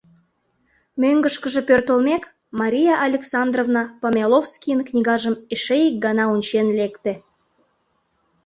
[1.01, 2.23] Мӧҥгышкыжӧ пӧртылмек,
[2.59, 7.13] Мария Александровна Помяловскийын книгажым эше ик гана ончен лекте.